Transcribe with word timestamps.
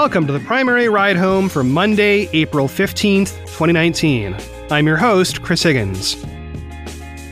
welcome 0.00 0.26
to 0.26 0.32
the 0.32 0.40
primary 0.40 0.88
ride 0.88 1.14
home 1.14 1.46
for 1.46 1.62
Monday, 1.62 2.26
April 2.32 2.66
15th, 2.66 3.36
2019. 3.40 4.34
I'm 4.70 4.86
your 4.86 4.96
host, 4.96 5.42
Chris 5.42 5.62
Higgins. 5.62 6.14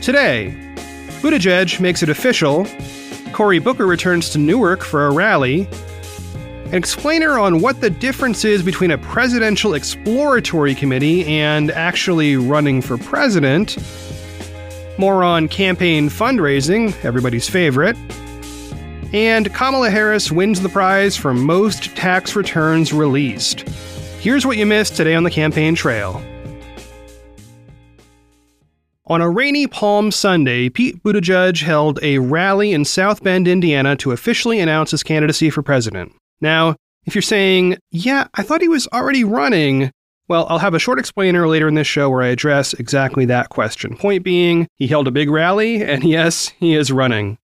Today, 0.03 0.53
Buttigieg 1.23 1.79
makes 1.79 2.03
it 2.03 2.09
official, 2.09 2.67
Cory 3.33 3.57
Booker 3.57 3.87
returns 3.87 4.29
to 4.29 4.37
Newark 4.37 4.83
for 4.83 5.07
a 5.07 5.11
rally, 5.11 5.67
an 6.65 6.75
explainer 6.75 7.39
on 7.39 7.59
what 7.59 7.81
the 7.81 7.89
difference 7.89 8.45
is 8.45 8.61
between 8.61 8.91
a 8.91 8.99
presidential 8.99 9.73
exploratory 9.73 10.75
committee 10.75 11.25
and 11.25 11.71
actually 11.71 12.37
running 12.37 12.83
for 12.83 12.99
president, 12.99 13.77
more 14.99 15.23
on 15.23 15.47
campaign 15.47 16.07
fundraising, 16.07 16.93
everybody's 17.03 17.49
favorite, 17.49 17.97
and 19.13 19.53
Kamala 19.53 19.89
Harris 19.89 20.31
wins 20.31 20.61
the 20.61 20.69
prize 20.69 21.17
for 21.17 21.33
most 21.33 21.95
tax 21.95 22.35
returns 22.35 22.93
released. 22.93 23.61
Here's 24.19 24.45
what 24.45 24.57
you 24.57 24.65
missed 24.65 24.95
today 24.95 25.15
on 25.15 25.23
the 25.23 25.31
campaign 25.31 25.75
trail. 25.75 26.21
On 29.07 29.21
a 29.21 29.29
rainy 29.29 29.65
Palm 29.65 30.11
Sunday, 30.11 30.69
Pete 30.69 31.01
Buttigieg 31.01 31.63
held 31.63 31.97
a 32.03 32.19
rally 32.19 32.73
in 32.73 32.85
South 32.85 33.23
Bend, 33.23 33.47
Indiana 33.47 33.95
to 33.95 34.11
officially 34.11 34.59
announce 34.59 34.91
his 34.91 35.01
candidacy 35.01 35.49
for 35.49 35.63
president. 35.63 36.13
Now, 36.41 36.75
if 37.05 37.15
you're 37.15 37.23
saying, 37.23 37.77
yeah, 37.89 38.27
I 38.35 38.43
thought 38.43 38.61
he 38.61 38.67
was 38.67 38.87
already 38.93 39.23
running, 39.23 39.91
well, 40.27 40.45
I'll 40.47 40.59
have 40.59 40.75
a 40.75 40.79
short 40.79 40.99
explainer 40.99 41.47
later 41.47 41.67
in 41.67 41.73
this 41.73 41.87
show 41.87 42.07
where 42.07 42.21
I 42.21 42.27
address 42.27 42.75
exactly 42.75 43.25
that 43.25 43.49
question. 43.49 43.97
Point 43.97 44.23
being, 44.23 44.67
he 44.75 44.85
held 44.85 45.07
a 45.07 45.11
big 45.11 45.31
rally, 45.31 45.81
and 45.81 46.03
yes, 46.03 46.49
he 46.59 46.75
is 46.75 46.91
running. 46.91 47.39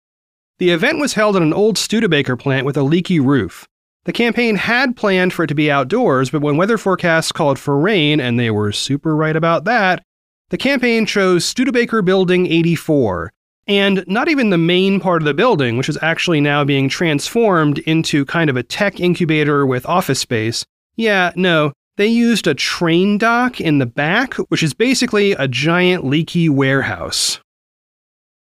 The 0.61 0.69
event 0.69 0.99
was 0.99 1.15
held 1.15 1.35
at 1.35 1.41
an 1.41 1.53
old 1.53 1.79
Studebaker 1.79 2.37
plant 2.37 2.67
with 2.67 2.77
a 2.77 2.83
leaky 2.83 3.19
roof. 3.19 3.67
The 4.05 4.13
campaign 4.13 4.57
had 4.57 4.95
planned 4.95 5.33
for 5.33 5.45
it 5.45 5.47
to 5.47 5.55
be 5.55 5.71
outdoors, 5.71 6.29
but 6.29 6.43
when 6.43 6.55
weather 6.55 6.77
forecasts 6.77 7.31
called 7.31 7.57
for 7.57 7.79
rain, 7.79 8.19
and 8.19 8.37
they 8.37 8.51
were 8.51 8.71
super 8.71 9.15
right 9.15 9.35
about 9.35 9.65
that, 9.65 10.03
the 10.51 10.59
campaign 10.59 11.07
chose 11.07 11.45
Studebaker 11.45 12.03
Building 12.03 12.45
84. 12.45 13.33
And 13.65 14.03
not 14.05 14.29
even 14.29 14.51
the 14.51 14.59
main 14.59 14.99
part 14.99 15.23
of 15.23 15.25
the 15.25 15.33
building, 15.33 15.77
which 15.77 15.89
is 15.89 15.97
actually 16.03 16.41
now 16.41 16.63
being 16.63 16.89
transformed 16.89 17.79
into 17.79 18.23
kind 18.25 18.47
of 18.47 18.55
a 18.55 18.61
tech 18.61 18.99
incubator 18.99 19.65
with 19.65 19.87
office 19.87 20.19
space. 20.19 20.63
Yeah, 20.95 21.31
no, 21.35 21.73
they 21.97 22.05
used 22.05 22.45
a 22.45 22.53
train 22.53 23.17
dock 23.17 23.59
in 23.59 23.79
the 23.79 23.87
back, 23.87 24.35
which 24.49 24.61
is 24.61 24.75
basically 24.75 25.31
a 25.31 25.47
giant 25.47 26.05
leaky 26.05 26.49
warehouse. 26.49 27.39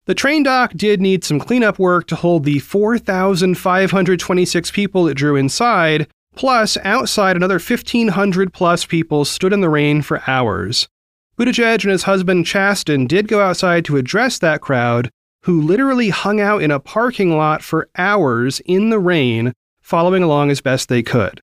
The 0.06 0.14
train 0.14 0.42
dock 0.42 0.74
did 0.74 1.00
need 1.00 1.24
some 1.24 1.38
cleanup 1.38 1.78
work 1.78 2.06
to 2.08 2.16
hold 2.16 2.44
the 2.44 2.58
4,526 2.58 4.70
people 4.70 5.08
it 5.08 5.14
drew 5.14 5.34
inside, 5.34 6.08
plus 6.36 6.76
outside 6.84 7.36
another 7.36 7.58
1,500 7.58 8.52
plus 8.52 8.84
people 8.84 9.24
stood 9.24 9.54
in 9.54 9.62
the 9.62 9.70
rain 9.70 10.02
for 10.02 10.22
hours. 10.26 10.88
Buttigieg 11.38 11.84
and 11.84 11.90
his 11.90 12.02
husband 12.02 12.44
Chasten 12.44 13.06
did 13.06 13.28
go 13.28 13.40
outside 13.40 13.86
to 13.86 13.96
address 13.96 14.38
that 14.38 14.60
crowd, 14.60 15.08
who 15.44 15.62
literally 15.62 16.10
hung 16.10 16.38
out 16.38 16.62
in 16.62 16.70
a 16.70 16.80
parking 16.80 17.34
lot 17.36 17.62
for 17.62 17.88
hours 17.96 18.60
in 18.66 18.90
the 18.90 18.98
rain, 18.98 19.54
following 19.80 20.22
along 20.22 20.50
as 20.50 20.60
best 20.60 20.90
they 20.90 21.02
could. 21.02 21.40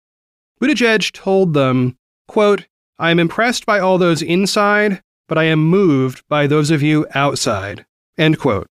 Buttigieg 0.61 1.11
told 1.13 1.55
them, 1.55 1.97
quote, 2.27 2.67
I 2.99 3.09
am 3.09 3.17
impressed 3.17 3.65
by 3.65 3.79
all 3.79 3.97
those 3.97 4.21
inside, 4.21 5.01
but 5.27 5.39
I 5.39 5.45
am 5.45 5.65
moved 5.65 6.21
by 6.29 6.45
those 6.45 6.69
of 6.69 6.83
you 6.83 7.07
outside. 7.15 7.87
End 8.17 8.39
quote. 8.39 8.67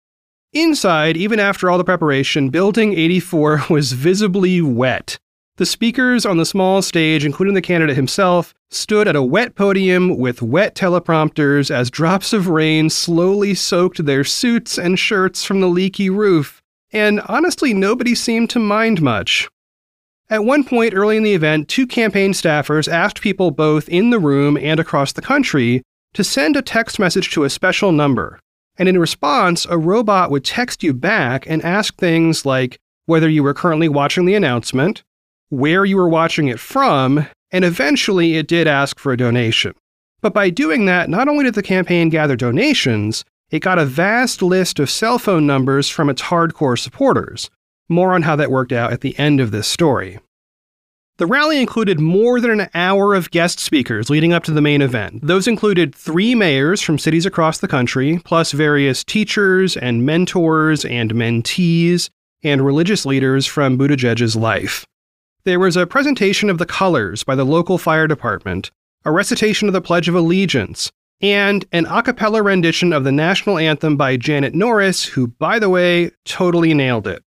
Inside, 0.53 1.17
even 1.17 1.39
after 1.39 1.69
all 1.69 1.77
the 1.77 1.83
preparation, 1.83 2.49
Building 2.49 2.93
84 2.93 3.65
was 3.69 3.91
visibly 3.91 4.61
wet. 4.61 5.17
The 5.57 5.65
speakers 5.65 6.25
on 6.25 6.37
the 6.37 6.45
small 6.45 6.81
stage, 6.81 7.25
including 7.25 7.53
the 7.53 7.61
candidate 7.61 7.95
himself, 7.95 8.53
stood 8.69 9.07
at 9.07 9.15
a 9.15 9.23
wet 9.23 9.55
podium 9.55 10.17
with 10.17 10.41
wet 10.41 10.75
teleprompters 10.75 11.71
as 11.71 11.89
drops 11.89 12.33
of 12.33 12.49
rain 12.49 12.89
slowly 12.89 13.53
soaked 13.53 14.05
their 14.05 14.25
suits 14.25 14.77
and 14.77 14.99
shirts 14.99 15.45
from 15.45 15.61
the 15.61 15.67
leaky 15.67 16.09
roof. 16.09 16.61
And 16.91 17.21
honestly, 17.21 17.73
nobody 17.73 18.15
seemed 18.15 18.49
to 18.51 18.59
mind 18.59 19.01
much. 19.01 19.47
At 20.29 20.43
one 20.43 20.63
point 20.63 20.93
early 20.93 21.17
in 21.17 21.23
the 21.23 21.33
event, 21.35 21.69
two 21.69 21.85
campaign 21.85 22.31
staffers 22.33 22.91
asked 22.91 23.21
people 23.21 23.51
both 23.51 23.87
in 23.87 24.09
the 24.09 24.19
room 24.19 24.57
and 24.57 24.79
across 24.79 25.13
the 25.13 25.21
country 25.21 25.83
to 26.13 26.23
send 26.23 26.55
a 26.55 26.61
text 26.61 26.97
message 26.97 27.31
to 27.31 27.43
a 27.43 27.49
special 27.49 27.91
number. 27.91 28.39
And 28.77 28.89
in 28.89 28.99
response, 28.99 29.65
a 29.69 29.77
robot 29.77 30.31
would 30.31 30.43
text 30.43 30.83
you 30.83 30.93
back 30.93 31.45
and 31.47 31.63
ask 31.63 31.95
things 31.95 32.45
like 32.45 32.77
whether 33.05 33.29
you 33.29 33.43
were 33.43 33.53
currently 33.53 33.87
watching 33.87 34.25
the 34.25 34.35
announcement, 34.35 35.03
where 35.49 35.85
you 35.85 35.95
were 35.95 36.09
watching 36.09 36.47
it 36.47 36.59
from, 36.59 37.27
and 37.51 37.63
eventually 37.63 38.35
it 38.35 38.47
did 38.47 38.67
ask 38.67 38.99
for 38.99 39.13
a 39.13 39.17
donation. 39.17 39.73
But 40.21 40.33
by 40.33 40.49
doing 40.49 40.85
that, 40.85 41.09
not 41.09 41.27
only 41.27 41.45
did 41.45 41.53
the 41.53 41.63
campaign 41.63 42.09
gather 42.09 42.35
donations, 42.35 43.23
it 43.51 43.59
got 43.59 43.79
a 43.79 43.85
vast 43.85 44.41
list 44.41 44.79
of 44.79 44.89
cell 44.89 45.19
phone 45.19 45.45
numbers 45.45 45.87
from 45.87 46.09
its 46.09 46.23
hardcore 46.23 46.79
supporters. 46.79 47.49
More 47.87 48.13
on 48.13 48.23
how 48.23 48.35
that 48.35 48.49
worked 48.49 48.71
out 48.71 48.91
at 48.91 49.01
the 49.01 49.17
end 49.19 49.39
of 49.39 49.51
this 49.51 49.67
story. 49.67 50.19
The 51.17 51.25
rally 51.25 51.61
included 51.61 51.97
more 51.97 52.41
than 52.41 52.59
an 52.59 52.69
hour 52.73 53.15
of 53.15 53.31
guest 53.31 53.57
speakers 53.57 54.09
leading 54.09 54.33
up 54.33 54.43
to 54.43 54.51
the 54.51 54.61
main 54.61 54.81
event. 54.81 55.25
Those 55.25 55.47
included 55.47 55.95
three 55.95 56.35
mayors 56.35 56.81
from 56.81 56.99
cities 56.99 57.25
across 57.25 57.57
the 57.57 57.69
country, 57.69 58.19
plus 58.25 58.51
various 58.51 59.01
teachers 59.01 59.77
and 59.77 60.05
mentors 60.05 60.83
and 60.83 61.13
mentees 61.13 62.09
and 62.43 62.65
religious 62.65 63.05
leaders 63.05 63.45
from 63.45 63.77
Buttigieg's 63.77 64.35
life. 64.35 64.85
There 65.45 65.59
was 65.59 65.77
a 65.77 65.87
presentation 65.87 66.49
of 66.49 66.57
the 66.57 66.65
colors 66.65 67.23
by 67.23 67.35
the 67.35 67.45
local 67.45 67.77
fire 67.77 68.07
department, 68.07 68.71
a 69.05 69.11
recitation 69.11 69.69
of 69.69 69.73
the 69.73 69.79
Pledge 69.79 70.09
of 70.09 70.15
Allegiance, 70.15 70.91
and 71.21 71.63
an 71.71 71.85
a 71.85 72.03
cappella 72.03 72.43
rendition 72.43 72.91
of 72.91 73.05
the 73.05 73.11
national 73.13 73.57
anthem 73.57 73.95
by 73.95 74.17
Janet 74.17 74.53
Norris, 74.53 75.05
who, 75.05 75.27
by 75.27 75.59
the 75.59 75.69
way, 75.69 76.11
totally 76.25 76.73
nailed 76.73 77.07
it. 77.07 77.23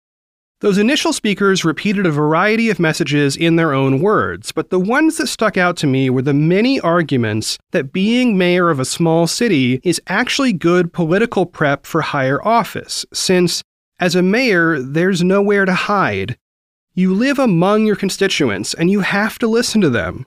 Those 0.63 0.78
initial 0.78 1.12
speakers 1.12 1.66
repeated 1.66 2.06
a 2.06 2.12
variety 2.12 2.69
of 2.69 2.79
messages 2.79 3.35
in 3.35 3.57
their 3.57 3.74
own 3.74 4.00
words, 4.00 4.53
but 4.53 4.69
the 4.69 4.79
ones 4.79 5.18
that 5.18 5.28
stuck 5.28 5.57
out 5.57 5.75
to 5.75 5.88
me 5.88 6.09
were 6.09 6.22
the 6.22 6.34
many 6.34 6.79
arguments 6.79 7.57
that 7.72 7.91
being 7.91 8.38
mayor 8.38 8.69
of 8.69 8.79
a 8.79 8.85
small 8.85 9.28
city 9.28 9.81
is 9.84 10.02
actually 10.07 10.53
good 10.53 10.94
political 10.94 11.46
prep 11.46 11.85
for 11.85 12.00
higher 12.00 12.41
office, 12.47 13.06
since, 13.12 13.62
as 14.00 14.16
a 14.16 14.22
mayor, 14.22 14.79
there's 14.79 15.22
nowhere 15.22 15.66
to 15.66 15.73
hide. 15.73 16.38
You 16.94 17.13
live 17.13 17.40
among 17.40 17.85
your 17.85 17.97
constituents, 17.97 18.73
and 18.73 18.90
you 18.90 19.02
have 19.02 19.38
to 19.40 19.47
listen 19.47 19.81
to 19.81 19.90
them. 19.90 20.25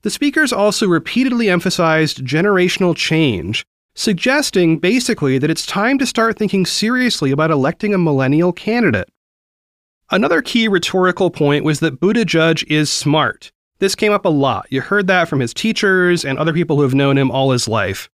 The 0.00 0.08
speakers 0.08 0.50
also 0.50 0.88
repeatedly 0.88 1.50
emphasized 1.50 2.24
generational 2.24 2.96
change, 2.96 3.66
suggesting 3.94 4.78
basically 4.78 5.36
that 5.36 5.50
it's 5.50 5.66
time 5.66 5.98
to 5.98 6.06
start 6.06 6.38
thinking 6.38 6.64
seriously 6.64 7.32
about 7.32 7.50
electing 7.50 7.92
a 7.92 7.98
millennial 7.98 8.54
candidate. 8.54 9.10
Another 10.10 10.40
key 10.40 10.68
rhetorical 10.68 11.30
point 11.30 11.64
was 11.64 11.80
that 11.80 12.00
Buttigieg 12.00 12.64
is 12.68 12.90
smart. 12.90 13.52
This 13.78 13.94
came 13.94 14.12
up 14.12 14.24
a 14.24 14.30
lot. 14.30 14.66
You 14.70 14.80
heard 14.80 15.06
that 15.06 15.28
from 15.28 15.40
his 15.40 15.52
teachers 15.52 16.24
and 16.24 16.38
other 16.38 16.54
people 16.54 16.76
who 16.76 16.82
have 16.82 16.94
known 16.94 17.18
him 17.18 17.30
all 17.30 17.50
his 17.50 17.68
life. 17.68 18.08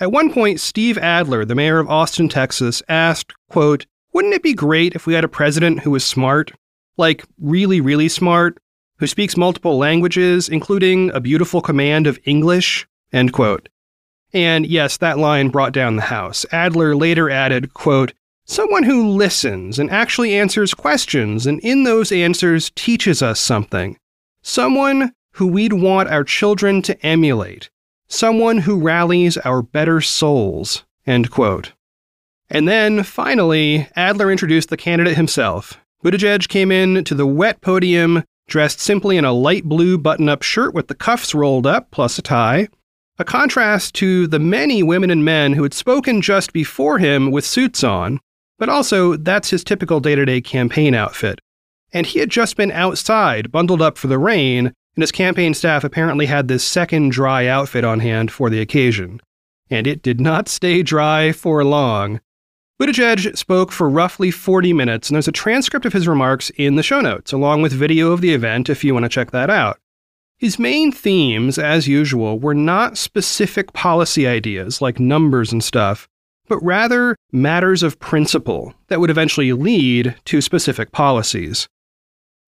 At 0.00 0.10
one 0.10 0.32
point, 0.32 0.58
Steve 0.58 0.96
Adler, 0.96 1.44
the 1.44 1.54
mayor 1.54 1.78
of 1.78 1.88
Austin, 1.88 2.28
Texas, 2.28 2.82
asked, 2.88 3.34
quote, 3.50 3.86
Wouldn't 4.14 4.34
it 4.34 4.42
be 4.42 4.54
great 4.54 4.94
if 4.94 5.06
we 5.06 5.12
had 5.12 5.22
a 5.22 5.28
president 5.28 5.80
who 5.80 5.90
was 5.90 6.04
smart? 6.04 6.50
Like, 6.96 7.24
really, 7.38 7.80
really 7.80 8.08
smart? 8.08 8.58
Who 8.98 9.06
speaks 9.06 9.36
multiple 9.36 9.76
languages, 9.76 10.48
including 10.48 11.10
a 11.10 11.20
beautiful 11.20 11.60
command 11.60 12.06
of 12.06 12.18
English? 12.24 12.88
End 13.12 13.32
quote. 13.34 13.68
And 14.32 14.66
yes, 14.66 14.96
that 14.96 15.18
line 15.18 15.50
brought 15.50 15.72
down 15.72 15.96
the 15.96 16.02
House. 16.02 16.46
Adler 16.50 16.96
later 16.96 17.28
added, 17.28 17.74
quote, 17.74 18.14
Someone 18.46 18.82
who 18.82 19.08
listens 19.08 19.78
and 19.78 19.90
actually 19.90 20.36
answers 20.36 20.74
questions 20.74 21.46
and 21.46 21.58
in 21.60 21.84
those 21.84 22.12
answers 22.12 22.70
teaches 22.74 23.22
us 23.22 23.40
something. 23.40 23.96
Someone 24.42 25.12
who 25.32 25.46
we'd 25.46 25.72
want 25.72 26.10
our 26.10 26.24
children 26.24 26.82
to 26.82 27.06
emulate. 27.06 27.70
Someone 28.06 28.58
who 28.58 28.78
rallies 28.78 29.38
our 29.38 29.62
better 29.62 30.02
souls. 30.02 30.84
End 31.06 31.30
quote. 31.30 31.72
And 32.50 32.68
then, 32.68 33.02
finally, 33.02 33.88
Adler 33.96 34.30
introduced 34.30 34.68
the 34.68 34.76
candidate 34.76 35.16
himself. 35.16 35.80
Buttigieg 36.04 36.48
came 36.48 36.70
in 36.70 37.02
to 37.04 37.14
the 37.14 37.26
wet 37.26 37.62
podium 37.62 38.24
dressed 38.46 38.78
simply 38.78 39.16
in 39.16 39.24
a 39.24 39.32
light 39.32 39.64
blue 39.64 39.96
button 39.96 40.28
up 40.28 40.42
shirt 40.42 40.74
with 40.74 40.88
the 40.88 40.94
cuffs 40.94 41.34
rolled 41.34 41.66
up, 41.66 41.90
plus 41.90 42.18
a 42.18 42.22
tie, 42.22 42.68
a 43.18 43.24
contrast 43.24 43.94
to 43.94 44.26
the 44.26 44.38
many 44.38 44.82
women 44.82 45.08
and 45.08 45.24
men 45.24 45.54
who 45.54 45.62
had 45.62 45.72
spoken 45.72 46.20
just 46.20 46.52
before 46.52 46.98
him 46.98 47.30
with 47.30 47.46
suits 47.46 47.82
on, 47.82 48.20
but 48.58 48.68
also, 48.68 49.16
that's 49.16 49.50
his 49.50 49.64
typical 49.64 50.00
day 50.00 50.14
to 50.14 50.24
day 50.24 50.40
campaign 50.40 50.94
outfit. 50.94 51.40
And 51.92 52.06
he 52.06 52.18
had 52.18 52.30
just 52.30 52.56
been 52.56 52.72
outside, 52.72 53.52
bundled 53.52 53.82
up 53.82 53.98
for 53.98 54.08
the 54.08 54.18
rain, 54.18 54.66
and 54.66 55.02
his 55.02 55.12
campaign 55.12 55.54
staff 55.54 55.84
apparently 55.84 56.26
had 56.26 56.48
this 56.48 56.64
second 56.64 57.12
dry 57.12 57.46
outfit 57.46 57.84
on 57.84 58.00
hand 58.00 58.30
for 58.30 58.50
the 58.50 58.60
occasion. 58.60 59.20
And 59.70 59.86
it 59.86 60.02
did 60.02 60.20
not 60.20 60.48
stay 60.48 60.82
dry 60.82 61.32
for 61.32 61.64
long. 61.64 62.20
Buttigieg 62.80 63.36
spoke 63.36 63.70
for 63.70 63.88
roughly 63.88 64.30
40 64.30 64.72
minutes, 64.72 65.08
and 65.08 65.14
there's 65.14 65.28
a 65.28 65.32
transcript 65.32 65.86
of 65.86 65.92
his 65.92 66.08
remarks 66.08 66.50
in 66.50 66.74
the 66.74 66.82
show 66.82 67.00
notes, 67.00 67.32
along 67.32 67.62
with 67.62 67.72
video 67.72 68.10
of 68.10 68.20
the 68.20 68.34
event 68.34 68.68
if 68.68 68.82
you 68.82 68.92
want 68.92 69.04
to 69.04 69.08
check 69.08 69.30
that 69.30 69.48
out. 69.48 69.78
His 70.38 70.58
main 70.58 70.90
themes, 70.90 71.58
as 71.58 71.86
usual, 71.86 72.38
were 72.38 72.54
not 72.54 72.98
specific 72.98 73.72
policy 73.72 74.26
ideas 74.26 74.82
like 74.82 74.98
numbers 74.98 75.52
and 75.52 75.62
stuff, 75.62 76.08
but 76.48 76.62
rather 76.62 77.16
matters 77.32 77.82
of 77.82 77.98
principle 77.98 78.74
that 78.88 79.00
would 79.00 79.10
eventually 79.10 79.52
lead 79.52 80.14
to 80.24 80.40
specific 80.40 80.92
policies. 80.92 81.68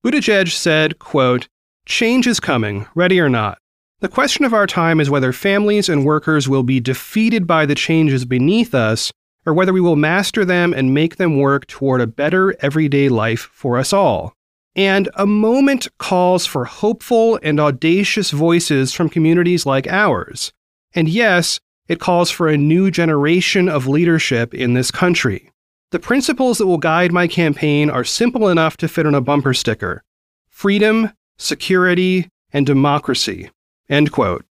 Buttigieg 0.04 0.50
said, 0.50 0.98
quote, 0.98 1.48
Change 1.86 2.26
is 2.26 2.40
coming, 2.40 2.86
ready 2.94 3.20
or 3.20 3.28
not. 3.28 3.58
The 4.00 4.08
question 4.08 4.44
of 4.44 4.52
our 4.52 4.66
time 4.66 5.00
is 5.00 5.08
whether 5.08 5.32
families 5.32 5.88
and 5.88 6.04
workers 6.04 6.48
will 6.48 6.62
be 6.62 6.80
defeated 6.80 7.46
by 7.46 7.64
the 7.64 7.74
changes 7.74 8.24
beneath 8.24 8.74
us, 8.74 9.10
or 9.46 9.54
whether 9.54 9.72
we 9.72 9.80
will 9.80 9.96
master 9.96 10.44
them 10.44 10.74
and 10.74 10.92
make 10.92 11.16
them 11.16 11.38
work 11.38 11.66
toward 11.66 12.00
a 12.00 12.06
better 12.06 12.54
everyday 12.60 13.08
life 13.08 13.48
for 13.52 13.78
us 13.78 13.92
all. 13.92 14.34
And 14.74 15.08
a 15.14 15.24
moment 15.24 15.88
calls 15.98 16.44
for 16.44 16.66
hopeful 16.66 17.38
and 17.42 17.58
audacious 17.58 18.30
voices 18.32 18.92
from 18.92 19.08
communities 19.08 19.64
like 19.64 19.86
ours. 19.86 20.52
And 20.94 21.08
yes, 21.08 21.60
it 21.88 22.00
calls 22.00 22.30
for 22.30 22.48
a 22.48 22.56
new 22.56 22.90
generation 22.90 23.68
of 23.68 23.86
leadership 23.86 24.54
in 24.54 24.74
this 24.74 24.90
country. 24.90 25.50
The 25.92 25.98
principles 25.98 26.58
that 26.58 26.66
will 26.66 26.78
guide 26.78 27.12
my 27.12 27.28
campaign 27.28 27.90
are 27.90 28.04
simple 28.04 28.48
enough 28.48 28.76
to 28.78 28.88
fit 28.88 29.06
on 29.06 29.14
a 29.14 29.20
bumper 29.20 29.54
sticker 29.54 30.02
freedom, 30.48 31.12
security, 31.36 32.28
and 32.52 32.66
democracy. 32.66 33.50
End 33.88 34.10
quote. 34.10 34.44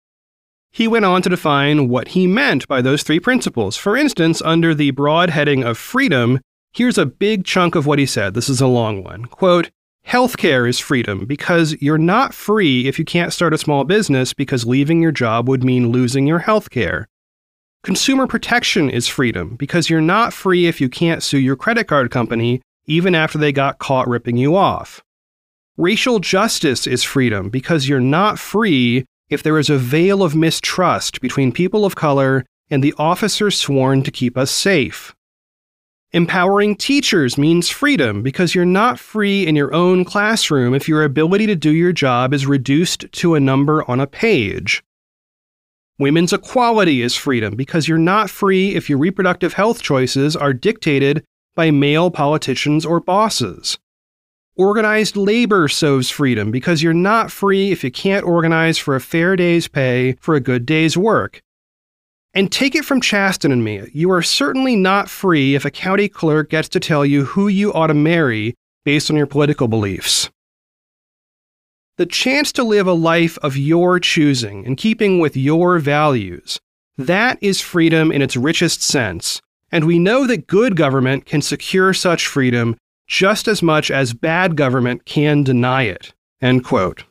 He 0.72 0.88
went 0.88 1.06
on 1.06 1.22
to 1.24 1.30
define 1.30 1.88
what 1.90 2.10
he 2.10 2.28
meant 2.28 2.68
by 2.68 2.82
those 2.82 3.02
three 3.02 3.20
principles. 3.20 3.76
For 3.78 3.96
instance, 3.98 4.42
under 4.42 4.76
the 4.76 4.92
broad 4.92 5.30
heading 5.30 5.64
of 5.64 5.78
freedom, 5.78 6.42
here's 6.74 6.98
a 6.98 7.06
big 7.06 7.46
chunk 7.46 7.76
of 7.76 7.86
what 7.86 7.98
he 7.98 8.06
said. 8.06 8.34
This 8.34 8.50
is 8.50 8.62
a 8.62 8.68
long 8.68 9.04
one. 9.04 9.26
Quote, 9.26 9.72
Healthcare 10.08 10.70
is 10.70 10.78
freedom 10.78 11.26
because 11.26 11.76
you're 11.82 11.98
not 11.98 12.34
free 12.34 12.88
if 12.88 13.00
you 13.00 13.06
can't 13.06 13.34
start 13.34 13.54
a 13.54 13.58
small 13.58 13.86
business 13.86 14.34
because 14.34 14.66
leaving 14.66 15.02
your 15.02 15.12
job 15.12 15.50
would 15.50 15.64
mean 15.64 15.90
losing 15.90 16.28
your 16.28 16.42
healthcare. 16.42 17.06
Consumer 17.86 18.26
protection 18.26 18.90
is 18.90 19.08
freedom 19.08 19.56
because 19.58 19.92
you're 19.92 20.02
not 20.02 20.34
free 20.34 20.66
if 20.66 20.82
you 20.82 20.90
can't 20.90 21.22
sue 21.22 21.38
your 21.38 21.56
credit 21.56 21.84
card 21.84 22.10
company 22.10 22.60
even 22.88 23.14
after 23.14 23.38
they 23.38 23.52
got 23.52 23.78
caught 23.78 24.08
ripping 24.08 24.38
you 24.38 24.56
off. 24.56 25.04
Racial 25.78 26.18
justice 26.18 26.88
is 26.88 27.04
freedom 27.04 27.52
because 27.52 27.88
you're 27.88 28.00
not 28.00 28.40
free 28.40 29.06
if 29.30 29.44
there 29.44 29.60
is 29.60 29.70
a 29.70 29.78
veil 29.78 30.24
of 30.24 30.36
mistrust 30.36 31.22
between 31.22 31.52
people 31.52 31.86
of 31.86 31.96
color 31.96 32.44
and 32.72 32.84
the 32.84 32.96
officers 32.98 33.56
sworn 33.56 34.02
to 34.02 34.10
keep 34.10 34.36
us 34.36 34.50
safe. 34.50 35.14
Empowering 36.12 36.76
teachers 36.76 37.38
means 37.38 37.70
freedom 37.70 38.24
because 38.24 38.56
you're 38.56 38.66
not 38.66 38.98
free 38.98 39.46
in 39.46 39.56
your 39.56 39.72
own 39.76 40.04
classroom 40.06 40.74
if 40.74 40.90
your 40.90 41.04
ability 41.04 41.46
to 41.46 41.56
do 41.56 41.70
your 41.70 41.94
job 41.94 42.34
is 42.34 42.48
reduced 42.48 43.06
to 43.12 43.36
a 43.36 43.40
number 43.40 43.88
on 43.88 44.00
a 44.00 44.08
page. 44.08 44.82
Women's 45.98 46.34
equality 46.34 47.02
is 47.02 47.16
freedom 47.16 47.56
because 47.56 47.88
you're 47.88 47.98
not 47.98 48.30
free 48.30 48.76
if 48.76 48.90
your 48.90 48.98
reproductive 48.98 49.54
health 49.54 49.82
choices 49.82 50.36
are 50.36 50.52
dictated 50.52 51.24
by 51.56 51.72
male 51.72 52.12
politicians 52.12 52.86
or 52.86 53.00
bosses. 53.00 53.78
Organized 54.58 55.16
labor 55.16 55.70
sows 55.70 56.10
freedom 56.10 56.52
because 56.52 56.84
you're 56.84 56.94
not 56.94 57.32
free 57.32 57.72
if 57.72 57.82
you 57.82 57.92
can't 57.92 58.26
organize 58.26 58.78
for 58.78 58.98
a 58.98 59.02
fair 59.02 59.38
day's 59.38 59.70
pay 59.70 60.18
for 60.20 60.36
a 60.36 60.42
good 60.42 60.66
day's 60.66 60.98
work. 60.98 61.42
And 62.34 62.52
take 62.52 62.76
it 62.76 62.84
from 62.84 63.00
Chasten 63.00 63.54
and 63.54 63.64
me, 63.64 63.84
you 63.94 64.12
are 64.12 64.22
certainly 64.22 64.76
not 64.76 65.10
free 65.10 65.56
if 65.56 65.64
a 65.64 65.72
county 65.72 66.10
clerk 66.10 66.50
gets 66.50 66.68
to 66.70 66.82
tell 66.82 67.06
you 67.06 67.24
who 67.24 67.48
you 67.48 67.72
ought 67.74 67.88
to 67.88 67.94
marry 67.94 68.54
based 68.84 69.10
on 69.10 69.16
your 69.16 69.28
political 69.28 69.70
beliefs. 69.70 70.30
The 71.98 72.06
chance 72.06 72.52
to 72.54 72.64
live 72.64 72.88
a 72.88 72.94
life 72.94 73.38
of 73.42 73.56
your 73.56 74.02
choosing 74.02 74.66
in 74.66 74.76
keeping 74.76 75.20
with 75.20 75.38
your 75.38 75.80
values. 75.80 76.60
That 76.98 77.38
is 77.40 77.62
freedom 77.62 78.12
in 78.12 78.22
its 78.22 78.36
richest 78.36 78.82
sense. 78.82 79.42
And 79.72 79.86
we 79.86 79.98
know 79.98 80.28
that 80.28 80.48
good 80.48 80.76
government 80.76 81.26
can 81.26 81.42
secure 81.42 81.94
such 81.94 82.28
freedom 82.28 82.76
just 83.08 83.48
as 83.48 83.64
much 83.64 83.90
as 83.90 84.12
bad 84.12 84.58
government 84.58 85.06
can 85.06 85.44
deny 85.44 85.84
it. 85.84 86.14
End 86.42 86.66
quote. 86.66 87.06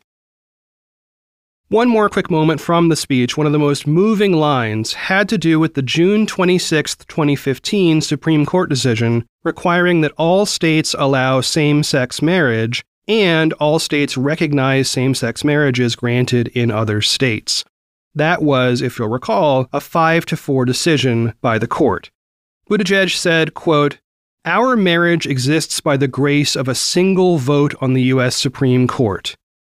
One 1.68 1.88
more 1.88 2.10
quick 2.10 2.30
moment 2.30 2.60
from 2.60 2.90
the 2.90 2.96
speech. 2.96 3.38
One 3.38 3.46
of 3.46 3.54
the 3.54 3.58
most 3.58 3.86
moving 3.86 4.34
lines 4.34 4.92
had 4.92 5.30
to 5.30 5.38
do 5.38 5.58
with 5.58 5.72
the 5.74 5.82
June 5.82 6.26
26, 6.26 6.96
2015 6.96 8.02
Supreme 8.02 8.44
Court 8.44 8.68
decision 8.68 9.24
requiring 9.44 10.02
that 10.02 10.12
all 10.18 10.44
states 10.44 10.94
allow 10.98 11.40
same 11.40 11.82
sex 11.82 12.20
marriage 12.20 12.84
and 13.06 13.52
all 13.54 13.78
states 13.78 14.16
recognize 14.16 14.88
same 14.88 15.14
sex 15.14 15.44
marriages 15.44 15.96
granted 15.96 16.48
in 16.48 16.70
other 16.70 17.00
states. 17.00 17.64
That 18.14 18.42
was, 18.42 18.80
if 18.80 18.98
you'll 18.98 19.08
recall, 19.08 19.68
a 19.72 19.80
5 19.80 20.26
to 20.26 20.36
4 20.36 20.64
decision 20.64 21.34
by 21.40 21.58
the 21.58 21.66
court. 21.66 22.10
Buttigieg 22.70 23.16
said, 23.16 23.54
quote, 23.54 23.98
Our 24.44 24.76
marriage 24.76 25.26
exists 25.26 25.80
by 25.80 25.96
the 25.96 26.08
grace 26.08 26.56
of 26.56 26.68
a 26.68 26.74
single 26.74 27.38
vote 27.38 27.74
on 27.80 27.92
the 27.92 28.02
U.S. 28.04 28.36
Supreme 28.36 28.86
Court. 28.86 29.36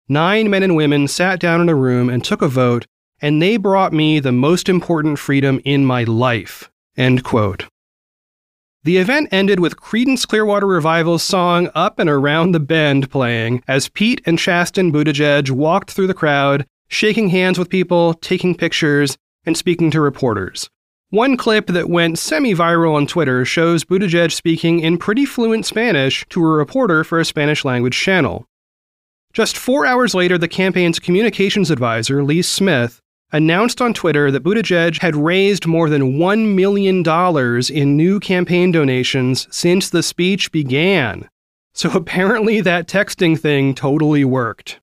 Nine 0.08 0.50
men 0.50 0.62
and 0.62 0.76
women 0.76 1.08
sat 1.08 1.40
down 1.40 1.60
in 1.60 1.68
a 1.68 1.74
room 1.74 2.08
and 2.08 2.22
took 2.22 2.42
a 2.42 2.48
vote, 2.48 2.86
and 3.20 3.42
they 3.42 3.56
brought 3.56 3.92
me 3.92 4.20
the 4.20 4.32
most 4.32 4.68
important 4.68 5.18
freedom 5.18 5.60
in 5.64 5.84
my 5.84 6.04
life. 6.04 6.70
End 6.96 7.24
quote. 7.24 7.66
The 8.86 8.98
event 8.98 9.30
ended 9.32 9.58
with 9.58 9.74
Creedence 9.74 10.28
Clearwater 10.28 10.64
Revival's 10.64 11.24
song 11.24 11.68
Up 11.74 11.98
and 11.98 12.08
Around 12.08 12.52
the 12.52 12.60
Bend 12.60 13.10
playing 13.10 13.64
as 13.66 13.88
Pete 13.88 14.20
and 14.24 14.38
Chasten 14.38 14.92
Buttigieg 14.92 15.50
walked 15.50 15.90
through 15.90 16.06
the 16.06 16.14
crowd, 16.14 16.64
shaking 16.86 17.30
hands 17.30 17.58
with 17.58 17.68
people, 17.68 18.14
taking 18.14 18.54
pictures, 18.54 19.18
and 19.44 19.56
speaking 19.56 19.90
to 19.90 20.00
reporters. 20.00 20.70
One 21.10 21.36
clip 21.36 21.66
that 21.66 21.90
went 21.90 22.20
semi 22.20 22.54
viral 22.54 22.94
on 22.94 23.08
Twitter 23.08 23.44
shows 23.44 23.82
Buttigieg 23.82 24.30
speaking 24.30 24.78
in 24.78 24.98
pretty 24.98 25.24
fluent 25.24 25.66
Spanish 25.66 26.24
to 26.28 26.40
a 26.40 26.46
reporter 26.46 27.02
for 27.02 27.18
a 27.18 27.24
Spanish 27.24 27.64
language 27.64 27.98
channel. 27.98 28.46
Just 29.32 29.56
four 29.56 29.84
hours 29.84 30.14
later, 30.14 30.38
the 30.38 30.46
campaign's 30.46 31.00
communications 31.00 31.72
advisor, 31.72 32.22
Lis 32.22 32.48
Smith, 32.48 33.02
announced 33.32 33.80
on 33.80 33.92
Twitter 33.94 34.30
that 34.30 34.42
Buttigieg 34.42 35.00
had 35.00 35.16
raised 35.16 35.66
more 35.66 35.88
than 35.88 36.18
$1 36.18 36.54
million 36.54 37.04
in 37.70 37.96
new 37.96 38.20
campaign 38.20 38.70
donations 38.72 39.46
since 39.50 39.90
the 39.90 40.02
speech 40.02 40.52
began. 40.52 41.28
So 41.74 41.90
apparently, 41.92 42.60
that 42.62 42.88
texting 42.88 43.38
thing 43.38 43.74
totally 43.74 44.24
worked. 44.24 44.80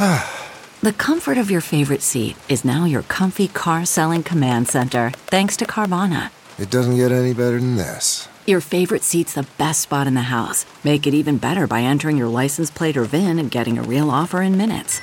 the 0.80 0.94
comfort 0.96 1.36
of 1.36 1.50
your 1.50 1.60
favorite 1.60 2.00
seat 2.00 2.34
is 2.48 2.64
now 2.64 2.86
your 2.86 3.02
comfy 3.02 3.48
car 3.48 3.84
selling 3.84 4.22
command 4.22 4.66
center, 4.66 5.10
thanks 5.26 5.54
to 5.58 5.66
Carvana. 5.66 6.30
It 6.58 6.70
doesn't 6.70 6.96
get 6.96 7.12
any 7.12 7.34
better 7.34 7.60
than 7.60 7.76
this. 7.76 8.29
Your 8.50 8.60
favorite 8.60 9.04
seat's 9.04 9.34
the 9.34 9.46
best 9.58 9.80
spot 9.80 10.08
in 10.08 10.14
the 10.14 10.22
house. 10.22 10.66
Make 10.82 11.06
it 11.06 11.14
even 11.14 11.38
better 11.38 11.68
by 11.68 11.82
entering 11.82 12.16
your 12.16 12.26
license 12.26 12.68
plate 12.68 12.96
or 12.96 13.04
VIN 13.04 13.38
and 13.38 13.48
getting 13.48 13.78
a 13.78 13.82
real 13.84 14.10
offer 14.10 14.42
in 14.42 14.56
minutes. 14.56 15.00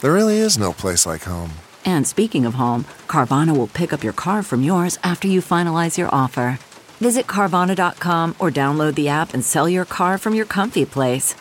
There 0.00 0.12
really 0.12 0.38
is 0.38 0.58
no 0.58 0.72
place 0.72 1.06
like 1.06 1.22
home. 1.22 1.52
And 1.84 2.08
speaking 2.08 2.44
of 2.44 2.54
home, 2.54 2.86
Carvana 3.06 3.56
will 3.56 3.68
pick 3.68 3.92
up 3.92 4.02
your 4.02 4.12
car 4.12 4.42
from 4.42 4.64
yours 4.64 4.98
after 5.04 5.28
you 5.28 5.40
finalize 5.40 5.96
your 5.96 6.12
offer. 6.12 6.58
Visit 6.98 7.28
Carvana.com 7.28 8.34
or 8.40 8.50
download 8.50 8.96
the 8.96 9.08
app 9.08 9.32
and 9.32 9.44
sell 9.44 9.68
your 9.68 9.84
car 9.84 10.18
from 10.18 10.34
your 10.34 10.46
comfy 10.46 10.84
place. 10.84 11.36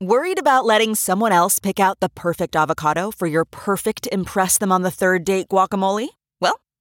Worried 0.00 0.38
about 0.38 0.64
letting 0.64 0.94
someone 0.94 1.32
else 1.32 1.58
pick 1.58 1.80
out 1.80 1.98
the 1.98 2.08
perfect 2.08 2.54
avocado 2.54 3.10
for 3.10 3.26
your 3.26 3.44
perfect 3.44 4.06
Impress 4.12 4.56
Them 4.56 4.70
on 4.70 4.82
the 4.82 4.92
Third 4.92 5.24
Date 5.24 5.48
guacamole? 5.48 6.10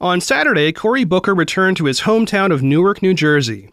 On 0.00 0.20
Saturday, 0.20 0.72
Cory 0.72 1.04
Booker 1.04 1.34
returned 1.34 1.78
to 1.78 1.86
his 1.86 2.02
hometown 2.02 2.52
of 2.52 2.62
Newark, 2.62 3.00
New 3.00 3.14
Jersey. 3.14 3.70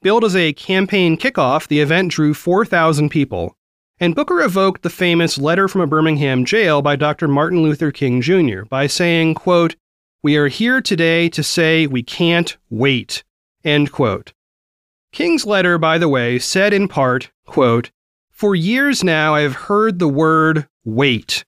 Billed 0.00 0.24
as 0.24 0.34
a 0.34 0.54
campaign 0.54 1.18
kickoff, 1.18 1.68
the 1.68 1.80
event 1.80 2.12
drew 2.12 2.32
4,000 2.32 3.10
people. 3.10 3.54
And 4.00 4.14
Booker 4.14 4.40
evoked 4.40 4.82
the 4.82 4.88
famous 4.88 5.36
letter 5.36 5.68
from 5.68 5.82
a 5.82 5.86
Birmingham 5.86 6.46
jail 6.46 6.80
by 6.80 6.96
Dr. 6.96 7.28
Martin 7.28 7.62
Luther 7.62 7.92
King 7.92 8.22
Jr. 8.22 8.62
by 8.70 8.86
saying, 8.86 9.34
quote, 9.34 9.76
We 10.22 10.36
are 10.36 10.48
here 10.48 10.80
today 10.80 11.28
to 11.28 11.42
say 11.42 11.86
we 11.86 12.02
can't 12.02 12.56
wait. 12.70 13.22
End 13.62 13.92
quote. 13.92 14.32
King's 15.12 15.44
letter, 15.44 15.76
by 15.76 15.98
the 15.98 16.08
way, 16.08 16.38
said 16.38 16.72
in 16.72 16.88
part, 16.88 17.30
quote, 17.44 17.90
For 18.30 18.54
years 18.54 19.04
now 19.04 19.34
I 19.34 19.42
have 19.42 19.54
heard 19.54 19.98
the 19.98 20.08
word 20.08 20.68
wait. 20.86 21.44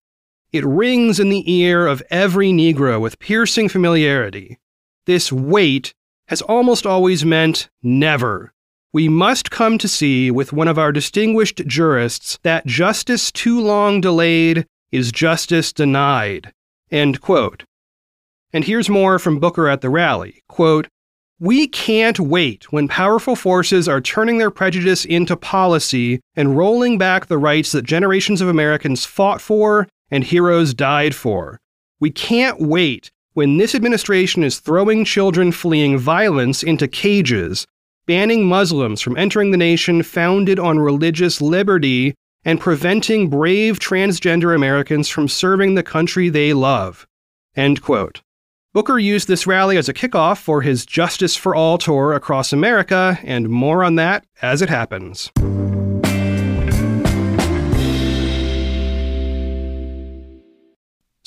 It 0.50 0.64
rings 0.64 1.20
in 1.20 1.28
the 1.28 1.50
ear 1.52 1.86
of 1.86 2.02
every 2.10 2.52
Negro 2.52 3.00
with 3.00 3.18
piercing 3.18 3.68
familiarity. 3.68 4.58
This 5.04 5.30
wait 5.30 5.92
has 6.28 6.40
almost 6.40 6.86
always 6.86 7.24
meant 7.24 7.68
never. 7.82 8.52
We 8.92 9.08
must 9.08 9.50
come 9.50 9.76
to 9.76 9.88
see 9.88 10.30
with 10.30 10.54
one 10.54 10.68
of 10.68 10.78
our 10.78 10.90
distinguished 10.90 11.66
jurists 11.66 12.38
that 12.44 12.64
justice 12.64 13.30
too 13.30 13.60
long 13.60 14.00
delayed 14.00 14.66
is 14.90 15.12
justice 15.12 15.72
denied. 15.72 16.52
End 16.90 17.20
quote. 17.20 17.64
And 18.50 18.64
here's 18.64 18.88
more 18.88 19.18
from 19.18 19.38
Booker 19.38 19.68
at 19.68 19.82
the 19.82 19.90
rally. 19.90 20.42
Quote, 20.48 20.88
we 21.38 21.68
can't 21.68 22.18
wait 22.18 22.72
when 22.72 22.88
powerful 22.88 23.36
forces 23.36 23.86
are 23.86 24.00
turning 24.00 24.38
their 24.38 24.50
prejudice 24.50 25.04
into 25.04 25.36
policy 25.36 26.20
and 26.34 26.56
rolling 26.56 26.96
back 26.96 27.26
the 27.26 27.38
rights 27.38 27.72
that 27.72 27.82
generations 27.84 28.40
of 28.40 28.48
Americans 28.48 29.04
fought 29.04 29.42
for 29.42 29.86
and 30.10 30.24
heroes 30.24 30.74
died 30.74 31.14
for. 31.14 31.60
We 32.00 32.10
can't 32.10 32.60
wait 32.60 33.10
when 33.34 33.56
this 33.56 33.74
administration 33.74 34.42
is 34.42 34.58
throwing 34.58 35.04
children 35.04 35.52
fleeing 35.52 35.98
violence 35.98 36.62
into 36.62 36.88
cages, 36.88 37.66
banning 38.06 38.46
Muslims 38.46 39.00
from 39.00 39.16
entering 39.16 39.50
the 39.50 39.56
nation 39.56 40.02
founded 40.02 40.58
on 40.58 40.78
religious 40.78 41.40
liberty, 41.40 42.14
and 42.44 42.60
preventing 42.60 43.28
brave 43.28 43.78
transgender 43.78 44.54
Americans 44.54 45.08
from 45.08 45.28
serving 45.28 45.74
the 45.74 45.82
country 45.82 46.28
they 46.28 46.52
love. 46.52 47.06
End 47.54 47.82
quote. 47.82 48.22
Booker 48.72 48.98
used 48.98 49.28
this 49.28 49.46
rally 49.46 49.76
as 49.76 49.88
a 49.88 49.94
kickoff 49.94 50.38
for 50.38 50.62
his 50.62 50.86
Justice 50.86 51.34
for 51.36 51.54
All 51.54 51.78
tour 51.78 52.12
across 52.12 52.52
America, 52.52 53.18
and 53.22 53.48
more 53.48 53.82
on 53.82 53.96
that 53.96 54.24
as 54.40 54.62
it 54.62 54.68
happens. 54.68 55.30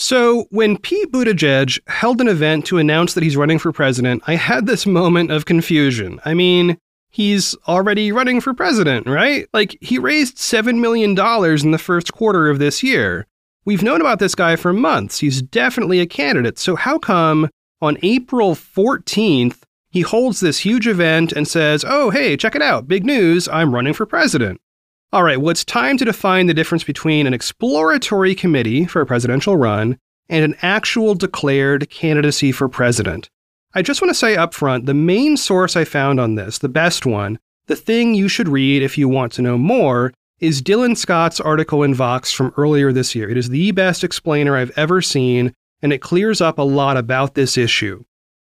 So, 0.01 0.47
when 0.49 0.79
Pete 0.79 1.11
Buttigieg 1.11 1.79
held 1.87 2.21
an 2.21 2.27
event 2.27 2.65
to 2.65 2.79
announce 2.79 3.13
that 3.13 3.23
he's 3.23 3.37
running 3.37 3.59
for 3.59 3.71
president, 3.71 4.23
I 4.25 4.33
had 4.33 4.65
this 4.65 4.87
moment 4.87 5.29
of 5.29 5.45
confusion. 5.45 6.19
I 6.25 6.33
mean, 6.33 6.79
he's 7.11 7.55
already 7.67 8.11
running 8.11 8.41
for 8.41 8.55
president, 8.55 9.05
right? 9.05 9.47
Like, 9.53 9.77
he 9.79 9.99
raised 9.99 10.37
$7 10.37 10.79
million 10.79 11.11
in 11.11 11.71
the 11.71 11.77
first 11.77 12.13
quarter 12.13 12.49
of 12.49 12.57
this 12.57 12.81
year. 12.81 13.27
We've 13.63 13.83
known 13.83 14.01
about 14.01 14.17
this 14.17 14.33
guy 14.33 14.55
for 14.55 14.73
months. 14.73 15.19
He's 15.19 15.43
definitely 15.43 15.99
a 15.99 16.07
candidate. 16.07 16.57
So, 16.57 16.75
how 16.75 16.97
come 16.97 17.47
on 17.79 17.99
April 18.01 18.55
14th, 18.55 19.59
he 19.91 20.01
holds 20.01 20.39
this 20.39 20.57
huge 20.57 20.87
event 20.87 21.31
and 21.31 21.47
says, 21.47 21.85
Oh, 21.87 22.09
hey, 22.09 22.35
check 22.37 22.55
it 22.55 22.63
out. 22.63 22.87
Big 22.87 23.05
news. 23.05 23.47
I'm 23.49 23.75
running 23.75 23.93
for 23.93 24.07
president. 24.07 24.61
All 25.13 25.23
right, 25.23 25.41
well, 25.41 25.49
it's 25.49 25.65
time 25.65 25.97
to 25.97 26.05
define 26.05 26.45
the 26.45 26.53
difference 26.53 26.85
between 26.85 27.27
an 27.27 27.33
exploratory 27.33 28.33
committee 28.33 28.85
for 28.85 29.01
a 29.01 29.05
presidential 29.05 29.57
run 29.57 29.97
and 30.29 30.45
an 30.45 30.55
actual 30.61 31.15
declared 31.15 31.89
candidacy 31.89 32.53
for 32.53 32.69
president. 32.69 33.29
I 33.73 33.81
just 33.81 34.01
want 34.01 34.11
to 34.11 34.17
say 34.17 34.37
up 34.37 34.53
front 34.53 34.85
the 34.85 34.93
main 34.93 35.35
source 35.35 35.75
I 35.75 35.83
found 35.83 36.21
on 36.21 36.35
this, 36.35 36.59
the 36.59 36.69
best 36.69 37.05
one, 37.05 37.39
the 37.67 37.75
thing 37.75 38.13
you 38.13 38.29
should 38.29 38.47
read 38.47 38.83
if 38.83 38.97
you 38.97 39.09
want 39.09 39.33
to 39.33 39.41
know 39.41 39.57
more, 39.57 40.13
is 40.39 40.61
Dylan 40.61 40.95
Scott's 40.95 41.41
article 41.41 41.83
in 41.83 41.93
Vox 41.93 42.31
from 42.31 42.53
earlier 42.55 42.93
this 42.93 43.13
year. 43.13 43.29
It 43.29 43.35
is 43.35 43.49
the 43.49 43.71
best 43.71 44.05
explainer 44.05 44.55
I've 44.55 44.71
ever 44.77 45.01
seen, 45.01 45.53
and 45.81 45.91
it 45.91 46.01
clears 46.01 46.39
up 46.39 46.57
a 46.57 46.63
lot 46.63 46.95
about 46.95 47.35
this 47.35 47.57
issue. 47.57 48.05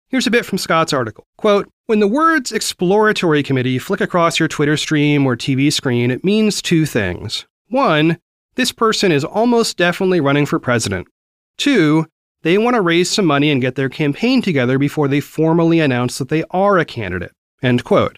Here's 0.09 0.27
a 0.27 0.31
bit 0.31 0.45
from 0.45 0.57
Scott's 0.57 0.93
article. 0.93 1.25
Quote, 1.37 1.69
when 1.87 1.99
the 1.99 2.07
words 2.07 2.53
exploratory 2.53 3.43
committee 3.43 3.77
flick 3.77 3.99
across 3.99 4.39
your 4.39 4.47
Twitter 4.47 4.77
stream 4.77 5.25
or 5.25 5.35
TV 5.35 5.71
screen, 5.71 6.11
it 6.11 6.23
means 6.23 6.61
two 6.61 6.85
things. 6.85 7.45
One, 7.67 8.17
this 8.55 8.71
person 8.71 9.11
is 9.11 9.25
almost 9.25 9.75
definitely 9.75 10.21
running 10.21 10.45
for 10.45 10.59
president. 10.59 11.09
Two, 11.57 12.05
they 12.43 12.57
want 12.57 12.75
to 12.75 12.81
raise 12.81 13.09
some 13.09 13.25
money 13.25 13.51
and 13.51 13.59
get 13.59 13.75
their 13.75 13.89
campaign 13.89 14.41
together 14.41 14.77
before 14.77 15.09
they 15.09 15.19
formally 15.19 15.81
announce 15.81 16.19
that 16.19 16.29
they 16.29 16.45
are 16.51 16.77
a 16.77 16.85
candidate. 16.85 17.33
End 17.61 17.83
quote. 17.83 18.17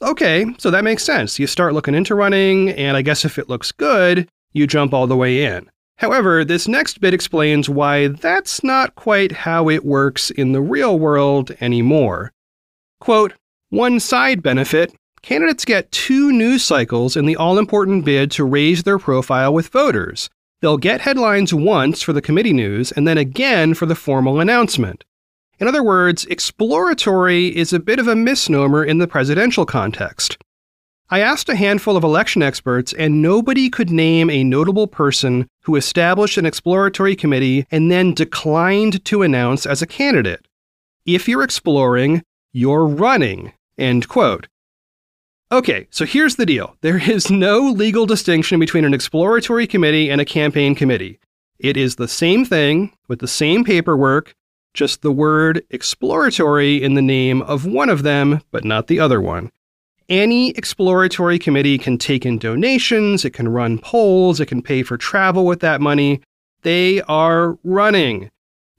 Okay, 0.00 0.46
so 0.58 0.70
that 0.70 0.84
makes 0.84 1.02
sense. 1.02 1.40
You 1.40 1.48
start 1.48 1.74
looking 1.74 1.96
into 1.96 2.14
running, 2.14 2.70
and 2.70 2.96
I 2.96 3.02
guess 3.02 3.24
if 3.24 3.36
it 3.36 3.48
looks 3.48 3.72
good, 3.72 4.28
you 4.52 4.68
jump 4.68 4.94
all 4.94 5.08
the 5.08 5.16
way 5.16 5.42
in. 5.44 5.68
However, 6.00 6.46
this 6.46 6.66
next 6.66 7.02
bit 7.02 7.12
explains 7.12 7.68
why 7.68 8.08
that's 8.08 8.64
not 8.64 8.94
quite 8.94 9.32
how 9.32 9.68
it 9.68 9.84
works 9.84 10.30
in 10.30 10.52
the 10.52 10.62
real 10.62 10.98
world 10.98 11.54
anymore. 11.60 12.32
Quote, 13.00 13.34
one 13.68 14.00
side 14.00 14.42
benefit 14.42 14.94
candidates 15.20 15.66
get 15.66 15.92
two 15.92 16.32
news 16.32 16.64
cycles 16.64 17.18
in 17.18 17.26
the 17.26 17.36
all 17.36 17.58
important 17.58 18.06
bid 18.06 18.30
to 18.30 18.44
raise 18.44 18.82
their 18.82 18.98
profile 18.98 19.52
with 19.52 19.68
voters. 19.68 20.30
They'll 20.62 20.78
get 20.78 21.02
headlines 21.02 21.52
once 21.52 22.00
for 22.00 22.14
the 22.14 22.22
committee 22.22 22.54
news 22.54 22.92
and 22.92 23.06
then 23.06 23.18
again 23.18 23.74
for 23.74 23.84
the 23.84 23.94
formal 23.94 24.40
announcement. 24.40 25.04
In 25.58 25.68
other 25.68 25.82
words, 25.82 26.24
exploratory 26.24 27.54
is 27.54 27.74
a 27.74 27.78
bit 27.78 27.98
of 27.98 28.08
a 28.08 28.16
misnomer 28.16 28.82
in 28.82 29.00
the 29.00 29.06
presidential 29.06 29.66
context. 29.66 30.38
I 31.12 31.20
asked 31.20 31.48
a 31.48 31.56
handful 31.56 31.96
of 31.96 32.04
election 32.04 32.40
experts, 32.40 32.92
and 32.92 33.20
nobody 33.20 33.68
could 33.68 33.90
name 33.90 34.30
a 34.30 34.44
notable 34.44 34.86
person 34.86 35.48
who 35.64 35.74
established 35.74 36.38
an 36.38 36.46
exploratory 36.46 37.16
committee 37.16 37.66
and 37.68 37.90
then 37.90 38.14
declined 38.14 39.04
to 39.06 39.22
announce 39.22 39.66
as 39.66 39.82
a 39.82 39.88
candidate. 39.88 40.46
If 41.04 41.28
you're 41.28 41.42
exploring, 41.42 42.22
you're 42.52 42.86
running. 42.86 43.52
End 43.76 44.06
quote. 44.06 44.46
Okay, 45.50 45.88
so 45.90 46.06
here's 46.06 46.36
the 46.36 46.46
deal 46.46 46.76
there 46.80 47.10
is 47.10 47.28
no 47.28 47.58
legal 47.58 48.06
distinction 48.06 48.60
between 48.60 48.84
an 48.84 48.94
exploratory 48.94 49.66
committee 49.66 50.10
and 50.10 50.20
a 50.20 50.24
campaign 50.24 50.76
committee. 50.76 51.18
It 51.58 51.76
is 51.76 51.96
the 51.96 52.06
same 52.06 52.44
thing 52.44 52.92
with 53.08 53.18
the 53.18 53.26
same 53.26 53.64
paperwork, 53.64 54.36
just 54.74 55.02
the 55.02 55.10
word 55.10 55.64
exploratory 55.70 56.80
in 56.80 56.94
the 56.94 57.02
name 57.02 57.42
of 57.42 57.66
one 57.66 57.88
of 57.88 58.04
them, 58.04 58.42
but 58.52 58.64
not 58.64 58.86
the 58.86 59.00
other 59.00 59.20
one. 59.20 59.50
Any 60.10 60.50
exploratory 60.50 61.38
committee 61.38 61.78
can 61.78 61.96
take 61.96 62.26
in 62.26 62.38
donations, 62.38 63.24
it 63.24 63.30
can 63.30 63.46
run 63.46 63.78
polls, 63.78 64.40
it 64.40 64.46
can 64.46 64.60
pay 64.60 64.82
for 64.82 64.96
travel 64.96 65.46
with 65.46 65.60
that 65.60 65.80
money. 65.80 66.20
They 66.62 67.00
are 67.02 67.56
running. 67.62 68.28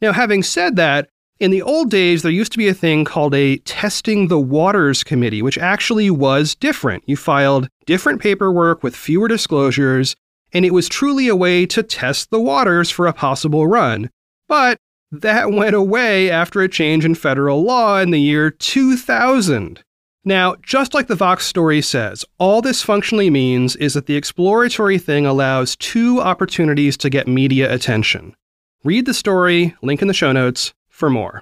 Now, 0.01 0.11
having 0.11 0.43
said 0.43 0.75
that, 0.75 1.07
in 1.39 1.51
the 1.51 1.61
old 1.61 1.89
days, 1.89 2.21
there 2.21 2.33
used 2.33 2.51
to 2.51 2.57
be 2.57 2.67
a 2.67 2.73
thing 2.73 3.05
called 3.05 3.33
a 3.33 3.59
Testing 3.59 4.27
the 4.27 4.41
Waters 4.41 5.05
Committee, 5.05 5.41
which 5.41 5.57
actually 5.57 6.09
was 6.09 6.53
different. 6.53 7.01
You 7.07 7.15
filed 7.15 7.69
different 7.85 8.21
paperwork 8.21 8.83
with 8.83 8.93
fewer 8.93 9.29
disclosures, 9.29 10.17
and 10.51 10.65
it 10.65 10.73
was 10.73 10.89
truly 10.89 11.29
a 11.29 11.35
way 11.35 11.65
to 11.67 11.81
test 11.81 12.29
the 12.29 12.41
waters 12.41 12.91
for 12.91 13.07
a 13.07 13.13
possible 13.13 13.67
run. 13.67 14.09
But 14.49 14.79
that 15.13 15.49
went 15.53 15.75
away 15.77 16.29
after 16.29 16.59
a 16.59 16.67
change 16.67 17.05
in 17.05 17.15
federal 17.15 17.63
law 17.63 17.99
in 17.99 18.11
the 18.11 18.19
year 18.19 18.51
2000. 18.51 19.81
Now, 20.23 20.55
just 20.61 20.93
like 20.93 21.07
the 21.07 21.15
Vox 21.15 21.47
story 21.47 21.81
says, 21.81 22.23
all 22.37 22.61
this 22.61 22.83
functionally 22.83 23.31
means 23.31 23.75
is 23.77 23.95
that 23.95 24.05
the 24.05 24.15
exploratory 24.15 24.99
thing 24.99 25.25
allows 25.25 25.75
two 25.75 26.21
opportunities 26.21 26.95
to 26.97 27.09
get 27.09 27.27
media 27.27 27.73
attention. 27.73 28.35
Read 28.83 29.07
the 29.07 29.15
story, 29.15 29.75
link 29.81 29.99
in 30.01 30.07
the 30.07 30.13
show 30.13 30.31
notes, 30.31 30.73
for 30.89 31.09
more. 31.09 31.41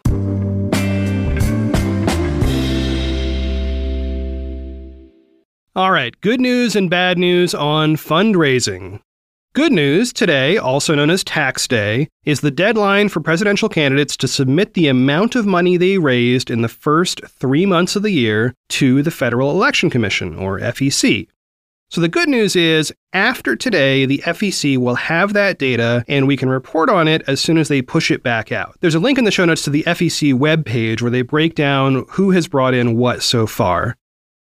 All 5.75 5.91
right, 5.91 6.19
good 6.21 6.39
news 6.39 6.75
and 6.75 6.89
bad 6.89 7.17
news 7.17 7.53
on 7.53 7.97
fundraising. 7.97 9.01
Good 9.55 9.71
news 9.71 10.13
today, 10.13 10.57
also 10.57 10.93
known 10.93 11.09
as 11.09 11.23
Tax 11.23 11.67
Day, 11.67 12.07
is 12.23 12.41
the 12.41 12.51
deadline 12.51 13.09
for 13.09 13.19
presidential 13.19 13.67
candidates 13.67 14.15
to 14.17 14.27
submit 14.27 14.75
the 14.75 14.87
amount 14.87 15.35
of 15.35 15.47
money 15.47 15.75
they 15.75 15.97
raised 15.97 16.51
in 16.51 16.61
the 16.61 16.67
first 16.67 17.25
three 17.25 17.65
months 17.65 17.95
of 17.95 18.03
the 18.03 18.11
year 18.11 18.53
to 18.69 19.01
the 19.01 19.09
Federal 19.09 19.49
Election 19.49 19.89
Commission, 19.89 20.35
or 20.35 20.59
FEC. 20.59 21.27
So 21.89 21.99
the 21.99 22.07
good 22.07 22.29
news 22.29 22.55
is, 22.55 22.93
after 23.11 23.55
today, 23.55 24.05
the 24.05 24.19
FEC 24.19 24.77
will 24.77 24.93
have 24.93 25.33
that 25.33 25.57
data 25.57 26.05
and 26.07 26.27
we 26.27 26.37
can 26.37 26.49
report 26.49 26.87
on 26.87 27.07
it 27.07 27.23
as 27.25 27.41
soon 27.41 27.57
as 27.57 27.69
they 27.69 27.81
push 27.81 28.11
it 28.11 28.21
back 28.21 28.51
out. 28.51 28.77
There's 28.81 28.93
a 28.93 28.99
link 28.99 29.17
in 29.17 29.23
the 29.23 29.31
show 29.31 29.45
notes 29.45 29.63
to 29.63 29.71
the 29.71 29.81
FEC 29.87 30.35
webpage 30.35 31.01
where 31.01 31.09
they 31.09 31.23
break 31.23 31.55
down 31.55 32.05
who 32.09 32.29
has 32.29 32.47
brought 32.47 32.75
in 32.75 32.97
what 32.97 33.23
so 33.23 33.47
far. 33.47 33.97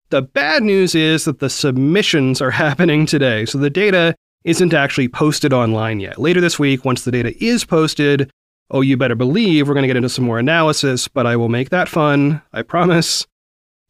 The 0.08 0.22
bad 0.22 0.62
news 0.62 0.94
is 0.94 1.26
that 1.26 1.40
the 1.40 1.50
submissions 1.50 2.40
are 2.40 2.50
happening 2.52 3.04
today, 3.04 3.44
so 3.44 3.58
the 3.58 3.68
data 3.68 4.14
isn't 4.44 4.74
actually 4.74 5.08
posted 5.08 5.52
online 5.52 6.00
yet. 6.00 6.18
Later 6.20 6.40
this 6.40 6.58
week, 6.58 6.84
once 6.84 7.04
the 7.04 7.10
data 7.10 7.34
is 7.42 7.64
posted, 7.64 8.30
oh, 8.70 8.80
you 8.80 8.96
better 8.96 9.14
believe 9.14 9.66
we're 9.66 9.74
going 9.74 9.82
to 9.82 9.88
get 9.88 9.96
into 9.96 10.08
some 10.08 10.24
more 10.24 10.38
analysis, 10.38 11.08
but 11.08 11.26
I 11.26 11.36
will 11.36 11.48
make 11.48 11.70
that 11.70 11.88
fun, 11.88 12.42
I 12.52 12.62
promise. 12.62 13.26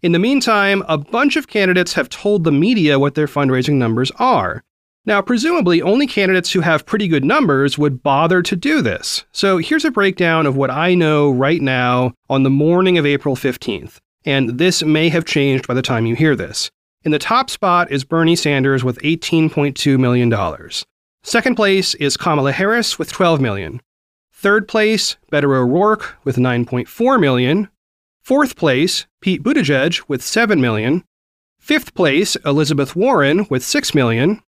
In 0.03 0.13
the 0.13 0.19
meantime, 0.19 0.85
a 0.87 0.99
bunch 0.99 1.37
of 1.37 1.49
candidates 1.49 1.95
have 1.95 2.09
told 2.09 2.45
the 2.45 2.53
media 2.53 2.99
what 2.99 3.15
their 3.15 3.27
fundraising 3.27 3.75
numbers 3.75 4.11
are. 4.17 4.63
Now, 5.07 5.21
presumably, 5.21 5.83
only 5.83 6.07
candidates 6.07 6.53
who 6.53 6.61
have 6.61 6.87
pretty 6.87 7.09
good 7.09 7.25
numbers 7.25 7.77
would 7.77 8.03
bother 8.03 8.41
to 8.43 8.57
do 8.57 8.81
this. 8.81 9.25
So 9.33 9.59
here's 9.59 9.85
a 9.85 9.91
breakdown 9.91 10.47
of 10.47 10.57
what 10.57 10.71
I 10.71 10.95
know 10.95 11.31
right 11.31 11.61
now 11.61 12.15
on 12.31 12.43
the 12.43 12.51
morning 12.51 12.97
of 12.97 13.05
April 13.05 13.37
15th. 13.37 13.99
And 14.25 14.59
this 14.59 14.83
may 14.83 15.11
have 15.11 15.27
changed 15.27 15.67
by 15.67 15.75
the 15.75 15.83
time 15.83 16.07
you 16.07 16.15
hear 16.15 16.35
this. 16.35 16.71
In 17.05 17.13
the 17.13 17.19
top 17.19 17.51
spot 17.51 17.93
is 17.93 18.03
Bernie 18.03 18.35
Sanders 18.35 18.83
with 18.83 18.99
$18.2 19.03 19.99
million. 19.99 20.33
Second 21.23 21.55
place 21.55 21.95
is 21.97 22.17
Kamala 22.17 22.51
Harris 22.51 22.99
with 22.99 23.13
12 23.13 23.43
million. 23.43 23.83
Third 24.33 24.67
place, 24.67 25.19
Beto 25.31 25.55
O'Rourke 25.55 26.17
with 26.25 26.37
9.4 26.37 27.21
million. 27.21 27.69
Fourth 28.23 28.57
place, 28.57 29.05
Pete 29.21 29.43
Buttigieg 29.43 30.03
with 30.09 30.23
7 30.23 30.59
million. 30.63 31.05
Fifth 31.59 31.95
place, 31.95 32.37
Elizabeth 32.47 32.97
Warren 32.97 33.47
with 33.51 33.63
6 33.63 33.95
million. 33.95 34.43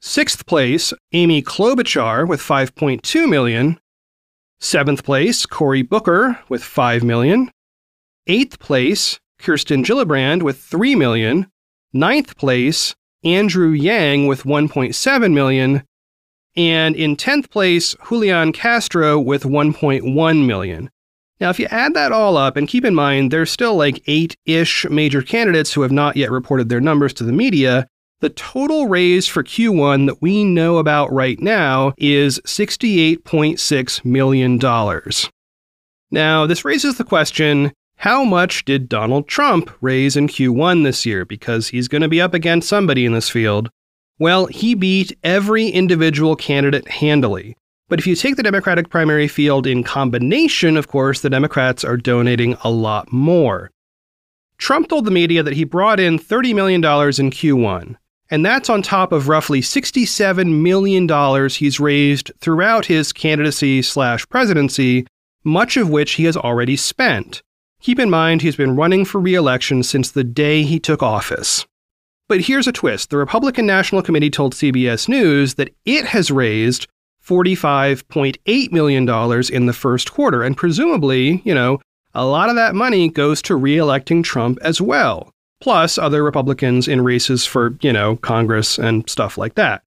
Sixth 0.00 0.46
place, 0.46 0.92
Amy 1.12 1.42
Klobuchar 1.42 2.26
with 2.26 2.40
5.2 2.40 3.28
million. 3.28 3.78
Seventh 4.58 5.04
place, 5.04 5.46
Cory 5.46 5.82
Booker 5.82 6.40
with 6.48 6.64
5 6.64 7.04
million. 7.04 7.52
Eighth 8.26 8.58
place, 8.58 9.20
Kirsten 9.38 9.84
Gillibrand 9.84 10.42
with 10.42 10.58
3 10.58 10.96
million. 10.96 11.46
Ninth 11.92 12.36
place, 12.36 12.94
Andrew 13.24 13.70
Yang 13.70 14.26
with 14.26 14.44
1.7 14.44 15.32
million. 15.32 15.84
And 16.56 16.96
in 16.96 17.16
10th 17.16 17.50
place, 17.50 17.94
Julian 18.08 18.52
Castro 18.52 19.18
with 19.18 19.44
1.1 19.44 20.46
million. 20.46 20.90
Now, 21.40 21.50
if 21.50 21.60
you 21.60 21.66
add 21.70 21.94
that 21.94 22.10
all 22.10 22.36
up, 22.36 22.56
and 22.56 22.66
keep 22.66 22.84
in 22.84 22.94
mind 22.94 23.30
there's 23.30 23.50
still 23.50 23.76
like 23.76 24.02
eight 24.06 24.36
ish 24.44 24.88
major 24.90 25.22
candidates 25.22 25.72
who 25.72 25.82
have 25.82 25.92
not 25.92 26.16
yet 26.16 26.32
reported 26.32 26.68
their 26.68 26.80
numbers 26.80 27.12
to 27.14 27.24
the 27.24 27.32
media, 27.32 27.86
the 28.20 28.30
total 28.30 28.88
raise 28.88 29.28
for 29.28 29.44
Q1 29.44 30.06
that 30.06 30.20
we 30.20 30.42
know 30.42 30.78
about 30.78 31.12
right 31.12 31.40
now 31.40 31.94
is 31.96 32.40
$68.6 32.40 34.04
million. 34.04 34.58
Now, 36.10 36.46
this 36.46 36.64
raises 36.64 36.98
the 36.98 37.04
question 37.04 37.72
how 37.98 38.22
much 38.22 38.64
did 38.64 38.88
Donald 38.88 39.26
Trump 39.26 39.72
raise 39.80 40.16
in 40.16 40.28
Q1 40.28 40.84
this 40.84 41.04
year? 41.04 41.24
Because 41.24 41.66
he's 41.66 41.88
going 41.88 42.02
to 42.02 42.08
be 42.08 42.20
up 42.20 42.32
against 42.32 42.68
somebody 42.68 43.04
in 43.04 43.12
this 43.12 43.28
field. 43.28 43.70
Well, 44.20 44.46
he 44.46 44.76
beat 44.76 45.18
every 45.24 45.66
individual 45.66 46.36
candidate 46.36 46.86
handily. 46.86 47.56
But 47.88 47.98
if 47.98 48.06
you 48.06 48.14
take 48.14 48.36
the 48.36 48.44
Democratic 48.44 48.88
primary 48.88 49.26
field 49.26 49.66
in 49.66 49.82
combination, 49.82 50.76
of 50.76 50.86
course, 50.86 51.22
the 51.22 51.30
Democrats 51.30 51.82
are 51.82 51.96
donating 51.96 52.56
a 52.62 52.70
lot 52.70 53.12
more. 53.12 53.72
Trump 54.58 54.88
told 54.88 55.04
the 55.04 55.10
media 55.10 55.42
that 55.42 55.54
he 55.54 55.64
brought 55.64 55.98
in 55.98 56.20
$30 56.20 56.54
million 56.54 56.80
in 56.80 57.30
Q1. 57.30 57.96
And 58.30 58.46
that's 58.46 58.70
on 58.70 58.80
top 58.80 59.10
of 59.10 59.26
roughly 59.26 59.60
$67 59.60 60.60
million 60.62 61.48
he's 61.48 61.80
raised 61.80 62.30
throughout 62.38 62.86
his 62.86 63.12
candidacy 63.12 63.82
slash 63.82 64.28
presidency, 64.28 65.04
much 65.42 65.76
of 65.76 65.90
which 65.90 66.12
he 66.12 66.24
has 66.26 66.36
already 66.36 66.76
spent. 66.76 67.42
Keep 67.80 67.98
in 67.98 68.10
mind, 68.10 68.42
he's 68.42 68.56
been 68.56 68.76
running 68.76 69.04
for 69.04 69.20
re 69.20 69.34
election 69.34 69.82
since 69.82 70.10
the 70.10 70.24
day 70.24 70.62
he 70.62 70.78
took 70.78 71.02
office. 71.02 71.66
But 72.28 72.42
here's 72.42 72.66
a 72.66 72.72
twist 72.72 73.10
the 73.10 73.16
Republican 73.16 73.66
National 73.66 74.02
Committee 74.02 74.30
told 74.30 74.54
CBS 74.54 75.08
News 75.08 75.54
that 75.54 75.74
it 75.84 76.06
has 76.06 76.30
raised 76.30 76.86
$45.8 77.24 78.72
million 78.72 79.52
in 79.52 79.66
the 79.66 79.72
first 79.72 80.12
quarter, 80.12 80.42
and 80.42 80.56
presumably, 80.56 81.42
you 81.44 81.54
know, 81.54 81.78
a 82.14 82.24
lot 82.24 82.48
of 82.48 82.56
that 82.56 82.74
money 82.74 83.08
goes 83.08 83.42
to 83.42 83.56
re 83.56 83.76
electing 83.76 84.22
Trump 84.22 84.58
as 84.62 84.80
well 84.80 85.32
plus 85.60 85.98
other 85.98 86.22
Republicans 86.22 86.88
in 86.88 87.02
races 87.02 87.44
for, 87.44 87.76
you 87.80 87.92
know, 87.92 88.16
Congress 88.16 88.78
and 88.78 89.08
stuff 89.08 89.36
like 89.38 89.54
that. 89.54 89.82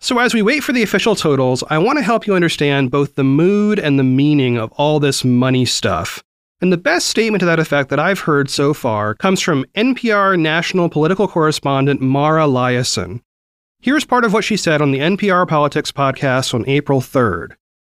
So, 0.00 0.18
as 0.18 0.32
we 0.32 0.42
wait 0.42 0.62
for 0.62 0.72
the 0.72 0.82
official 0.82 1.16
totals, 1.16 1.64
I 1.68 1.78
want 1.78 1.98
to 1.98 2.04
help 2.04 2.26
you 2.26 2.34
understand 2.34 2.92
both 2.92 3.16
the 3.16 3.24
mood 3.24 3.80
and 3.80 3.98
the 3.98 4.04
meaning 4.04 4.56
of 4.56 4.70
all 4.72 5.00
this 5.00 5.24
money 5.24 5.64
stuff. 5.64 6.22
And 6.60 6.72
the 6.72 6.76
best 6.76 7.06
statement 7.06 7.40
to 7.40 7.46
that 7.46 7.60
effect 7.60 7.88
that 7.90 8.00
I've 8.00 8.20
heard 8.20 8.50
so 8.50 8.74
far 8.74 9.14
comes 9.14 9.40
from 9.40 9.64
NPR 9.76 10.38
national 10.38 10.88
political 10.88 11.28
correspondent 11.28 12.00
Mara 12.00 12.44
Liasson. 12.44 13.20
Here's 13.80 14.04
part 14.04 14.24
of 14.24 14.32
what 14.32 14.42
she 14.42 14.56
said 14.56 14.82
on 14.82 14.90
the 14.90 14.98
NPR 14.98 15.46
Politics 15.46 15.92
podcast 15.92 16.52
on 16.52 16.68
April 16.68 17.00
3rd. 17.00 17.52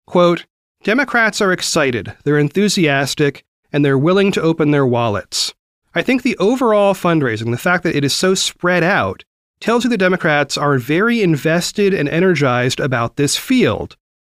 Quote, 0.05 0.45
Democrats 0.83 1.41
are 1.41 1.51
excited, 1.51 2.15
they're 2.23 2.37
enthusiastic, 2.37 3.43
and 3.73 3.83
they're 3.83 3.97
willing 3.97 4.31
to 4.31 4.41
open 4.41 4.69
their 4.69 4.85
wallets. 4.85 5.55
I 5.95 6.03
think 6.03 6.21
the 6.21 6.37
overall 6.37 6.93
fundraising, 6.93 7.49
the 7.49 7.57
fact 7.57 7.83
that 7.83 7.95
it 7.95 8.05
is 8.05 8.13
so 8.13 8.35
spread 8.35 8.83
out, 8.83 9.23
tells 9.59 9.83
you 9.83 9.89
the 9.89 9.97
Democrats 9.97 10.55
are 10.57 10.77
very 10.77 11.21
invested 11.21 11.93
and 11.95 12.07
energized 12.07 12.79
about 12.79 13.15
this 13.15 13.37
field. 13.37 13.97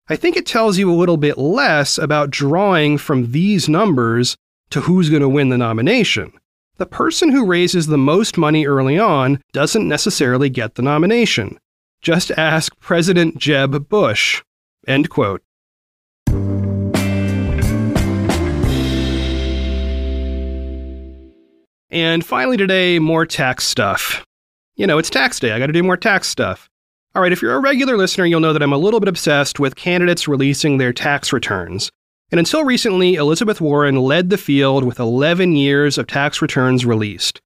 I 0.08 0.16
think 0.16 0.36
it 0.36 0.46
tells 0.46 0.78
you 0.78 0.90
a 0.90 0.98
little 0.98 1.16
bit 1.16 1.38
less 1.38 1.96
about 1.96 2.30
drawing 2.30 2.98
from 2.98 3.30
these 3.30 3.68
numbers 3.68 4.36
to 4.70 4.80
who's 4.80 5.08
going 5.08 5.22
to 5.22 5.28
win 5.28 5.50
the 5.50 5.58
nomination. 5.58 6.32
The 6.78 6.86
person 6.86 7.30
who 7.30 7.46
raises 7.46 7.86
the 7.86 7.98
most 7.98 8.36
money 8.36 8.66
early 8.66 8.98
on 8.98 9.40
doesn't 9.52 9.86
necessarily 9.86 10.50
get 10.50 10.74
the 10.74 10.82
nomination. 10.82 11.56
Just 12.00 12.32
ask 12.32 12.76
President 12.80 13.38
Jeb 13.38 13.88
Bush. 13.88 14.42
End 14.88 15.08
quote. 15.08 15.42
And 21.90 22.24
finally, 22.24 22.56
today, 22.56 22.98
more 22.98 23.24
tax 23.24 23.64
stuff. 23.64 24.26
You 24.74 24.88
know, 24.88 24.98
it's 24.98 25.10
tax 25.10 25.38
day. 25.38 25.52
I 25.52 25.60
got 25.60 25.66
to 25.66 25.72
do 25.72 25.82
more 25.84 25.98
tax 25.98 26.26
stuff. 26.26 26.68
All 27.14 27.20
right, 27.20 27.32
if 27.32 27.42
you're 27.42 27.54
a 27.54 27.60
regular 27.60 27.98
listener, 27.98 28.24
you'll 28.24 28.40
know 28.40 28.54
that 28.54 28.62
I'm 28.62 28.72
a 28.72 28.78
little 28.78 28.98
bit 28.98 29.08
obsessed 29.08 29.60
with 29.60 29.76
candidates 29.76 30.26
releasing 30.26 30.78
their 30.78 30.94
tax 30.94 31.30
returns. 31.30 31.90
And 32.30 32.38
until 32.38 32.64
recently, 32.64 33.16
Elizabeth 33.16 33.60
Warren 33.60 33.96
led 33.96 34.30
the 34.30 34.38
field 34.38 34.82
with 34.82 34.98
11 34.98 35.54
years 35.54 35.98
of 35.98 36.06
tax 36.06 36.40
returns 36.40 36.86
released. 36.86 37.38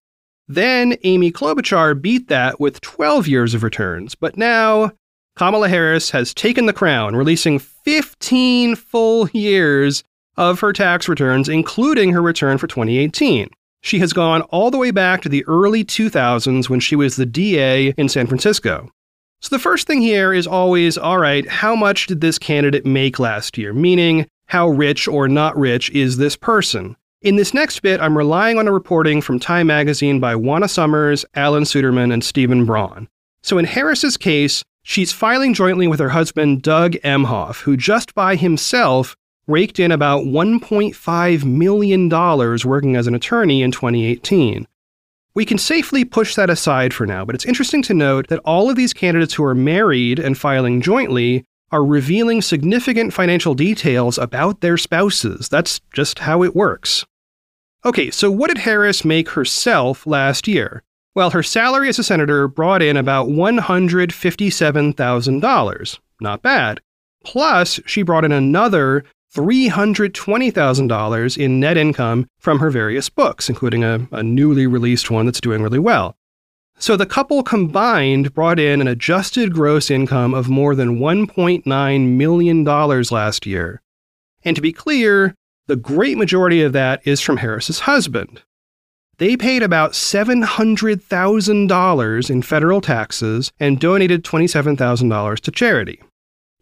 Then 0.47 0.97
Amy 1.03 1.33
Klobuchar 1.33 2.01
beat 2.01 2.29
that 2.29 2.61
with 2.61 2.81
12 2.81 3.27
years 3.27 3.55
of 3.55 3.65
returns. 3.65 4.15
But 4.15 4.37
now, 4.37 4.93
Kamala 5.35 5.69
Harris 5.69 6.11
has 6.11 6.33
taken 6.33 6.67
the 6.67 6.73
crown, 6.73 7.17
releasing 7.17 7.59
15 7.59 8.77
full 8.77 9.29
years 9.31 10.05
of 10.37 10.61
her 10.61 10.73
tax 10.73 11.09
returns, 11.09 11.49
including 11.49 12.13
her 12.13 12.23
return 12.23 12.59
for 12.59 12.69
2018. 12.69 13.49
She 13.81 13.99
has 13.99 14.13
gone 14.13 14.43
all 14.43 14.71
the 14.71 14.79
way 14.79 14.93
back 14.93 15.23
to 15.23 15.29
the 15.29 15.45
early 15.47 15.85
2000s 15.85 16.69
when 16.69 16.79
she 16.79 16.95
was 16.95 17.17
the 17.17 17.27
DA 17.27 17.89
in 17.97 18.09
San 18.09 18.29
Francisco. 18.29 18.93
So 19.41 19.55
the 19.55 19.63
first 19.63 19.87
thing 19.87 20.01
here 20.01 20.33
is 20.33 20.47
always 20.47 20.99
all 20.99 21.19
right, 21.19 21.47
how 21.47 21.77
much 21.77 22.07
did 22.07 22.21
this 22.21 22.39
candidate 22.39 22.87
make 22.87 23.19
last 23.19 23.57
year? 23.57 23.73
Meaning, 23.73 24.27
how 24.47 24.69
rich 24.69 25.07
or 25.07 25.29
not 25.29 25.57
rich 25.57 25.91
is 25.91 26.17
this 26.17 26.37
person? 26.37 26.97
In 27.23 27.37
this 27.37 27.55
next 27.55 27.81
bit, 27.81 28.01
I'm 28.01 28.17
relying 28.17 28.59
on 28.59 28.69
a 28.69 28.73
reporting 28.73 29.21
from 29.21 29.39
Time 29.39 29.67
magazine 29.67 30.21
by 30.21 30.37
Juana 30.37 30.69
Summers, 30.69 31.25
Alan 31.35 31.65
Suderman, 31.65 32.13
and 32.13 32.25
Stephen 32.25 32.65
Braun. 32.65 33.09
So 33.43 33.59
in 33.59 33.65
Harris's 33.65 34.17
case, 34.17 34.65
she's 34.83 35.13
filing 35.13 35.55
jointly 35.55 35.87
with 35.87 36.01
her 36.01 36.11
husband, 36.11 36.63
Doug 36.63 36.93
Emhoff, 37.05 37.63
who 37.63 37.77
just 37.77 38.15
by 38.15 38.37
himself 38.37 39.17
raked 39.47 39.79
in 39.79 39.93
about 39.93 40.25
$1.5 40.25 41.45
million 41.45 42.09
working 42.69 42.97
as 42.97 43.07
an 43.07 43.15
attorney 43.15 43.63
in 43.63 43.71
2018. 43.71 44.67
We 45.37 45.45
can 45.45 45.59
safely 45.59 46.05
push 46.07 46.35
that 46.35 46.49
aside 46.49 46.95
for 46.95 47.07
now, 47.07 47.27
but 47.27 47.35
it's 47.35 47.45
interesting 47.45 47.83
to 47.83 47.93
note 47.93 48.29
that 48.29 48.41
all 48.47 48.71
of 48.71 48.77
these 48.77 48.95
candidates 48.95 49.35
who 49.35 49.45
are 49.45 49.55
married 49.55 50.19
and 50.19 50.39
filing 50.39 50.81
jointly 50.81 51.45
are 51.71 51.85
revealing 51.85 52.41
significant 52.41 53.13
financial 53.13 53.55
details 53.55 54.17
about 54.17 54.63
their 54.63 54.79
spouses. 54.79 55.51
That's 55.51 55.83
just 55.93 56.21
how 56.21 56.43
it 56.43 56.57
works. 56.57 57.05
Okay, 57.85 58.11
so 58.11 58.31
what 58.31 58.49
did 58.49 58.57
Harris 58.57 59.05
make 59.05 59.29
herself 59.29 60.07
last 60.07 60.49
year? 60.49 60.83
Well, 61.15 61.29
her 61.29 61.43
salary 61.43 61.91
as 61.91 61.99
a 61.99 62.03
senator 62.03 62.49
brought 62.49 62.81
in 62.81 62.97
about 62.97 63.29
$157,000. 63.29 65.99
Not 66.19 66.41
bad. 66.41 66.81
Plus, 67.25 67.79
she 67.85 68.03
brought 68.03 68.25
in 68.25 68.33
another 68.33 69.05
$320,000 69.37 71.39
in 71.39 71.61
net 71.61 71.77
income 71.77 72.27
from 72.39 72.59
her 72.59 72.71
various 72.71 73.11
books, 73.11 73.51
including 73.51 73.85
a, 73.85 74.09
a, 74.13 74.23
newly 74.23 74.67
released 74.67 75.11
one 75.11 75.27
that's 75.27 75.41
doing 75.41 75.63
really 75.63 75.79
well. 75.79 76.17
So 76.79 76.97
the 76.97 77.07
couple 77.07 77.43
combined 77.43 78.35
brought 78.35 78.59
in 78.59 78.81
an 78.81 78.89
adjusted 78.89 79.53
gross 79.53 79.91
income 79.91 80.33
of 80.35 80.49
more 80.49 80.75
than 80.75 80.99
$1.9 80.99 82.17
million 82.17 82.65
last 82.65 83.45
year. 83.47 83.83
And 84.45 84.57
to 84.57 84.63
be 84.63 84.73
clear, 84.73 85.35
the 85.67 85.77
great 85.77 86.17
majority 86.17 86.63
of 86.63 86.73
that 86.73 87.07
is 87.07 87.21
from 87.21 87.37
Harris's 87.39 87.81
husband. 87.81 88.43
They 89.19 89.37
paid 89.37 89.63
about 89.63 89.93
$700,000 89.93 92.31
in 92.31 92.43
federal 92.43 92.81
taxes 92.81 93.53
and 93.59 93.81
donated 93.81 94.23
$27,000 94.25 95.41
to 95.41 95.51
charity. 95.51 96.01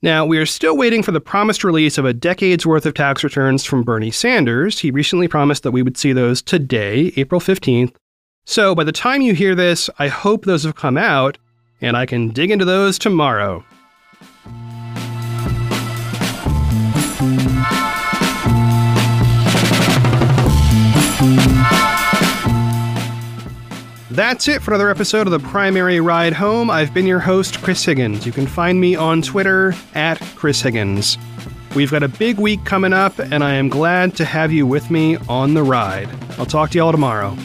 Now, 0.05 0.27
we 0.27 0.37
are 0.37 0.45
still 0.45 0.77
waiting 0.77 1.03
for 1.03 1.13
the 1.13 1.21
promised 1.21 1.65
release 1.65 1.97
of 1.97 2.05
a 2.05 2.13
decade's 2.13 2.67
worth 2.67 2.85
of 2.85 2.93
tax 2.93 3.25
returns 3.25 3.65
from 3.65 3.85
Bernie 3.85 4.11
Sanders. 4.11 4.81
He 4.81 4.91
recently 4.91 5.29
promised 5.29 5.63
that 5.63 5.71
we 5.71 5.83
would 5.83 5.97
see 5.97 6.13
those 6.13 6.43
today, 6.43 7.11
April 7.17 7.41
15th. 7.41 7.95
So, 8.45 8.75
by 8.75 8.85
the 8.85 8.93
time 8.93 9.23
you 9.23 9.33
hear 9.33 9.55
this, 9.55 9.89
I 9.99 10.09
hope 10.09 10.45
those 10.45 10.65
have 10.65 10.75
come 10.75 10.99
out. 10.99 11.39
and 11.81 11.97
I 11.97 12.05
can 12.05 12.29
dig 12.29 12.51
into 12.51 12.67
those 12.67 12.99
tomorrow. 12.99 13.65
That's 24.15 24.47
it 24.47 24.63
for 24.63 24.71
another 24.71 24.91
episode 24.91 25.27
of 25.27 25.33
the 25.33 25.41
Primary 25.41 25.99
Ride 25.99 26.35
Home. 26.35 26.71
I've 26.71 26.95
been 26.95 27.05
your 27.05 27.19
host, 27.19 27.61
Chris 27.63 27.85
Higgins. 27.85 28.25
You 28.25 28.31
can 28.31 28.47
find 28.47 28.81
me 28.81 28.95
on 28.95 29.23
Twitter 29.23 29.75
at 29.93 30.21
Chris 30.37 30.63
Higgins. 30.63 31.19
We've 31.75 31.91
got 31.91 32.05
a 32.05 32.09
big 32.09 32.39
week 32.39 32.65
coming 32.65 32.93
up, 32.93 33.19
and 33.19 33.43
I 33.43 33.55
am 33.55 33.69
glad 33.69 34.15
to 34.15 34.25
have 34.25 34.53
you 34.53 34.69
with 34.69 34.89
me 34.89 35.17
on 35.29 35.55
the 35.55 35.65
ride. 35.65 36.09
I'll 36.39 36.47
talk 36.47 36.71
to 36.71 36.79
y'all 36.79 36.93
tomorrow. 36.93 37.37